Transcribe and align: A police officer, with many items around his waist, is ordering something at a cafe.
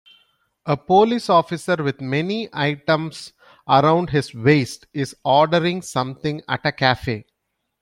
A 0.65 0.75
police 0.77 1.29
officer, 1.29 1.75
with 1.75 2.01
many 2.01 2.49
items 2.53 3.33
around 3.67 4.09
his 4.09 4.33
waist, 4.33 4.87
is 4.95 5.15
ordering 5.23 5.83
something 5.83 6.41
at 6.47 6.65
a 6.65 6.71
cafe. 6.71 7.27